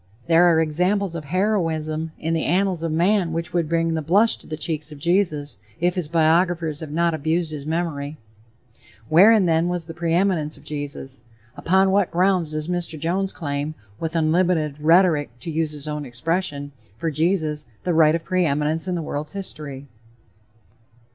[0.25, 4.35] There are examples of heroism in the annals of man which would bring the blush
[4.37, 8.17] to the cheeks of Jesus, if his biographers have not abused his memory.
[9.09, 11.21] Wherein, then, was the "preeminence" of Jesus?
[11.55, 12.97] Upon what grounds does Mr.
[12.99, 18.23] Jones claim, with "unlimited rhetoric," to use his own expression, for Jesus "the right of
[18.23, 19.85] preeminence in the world's history?"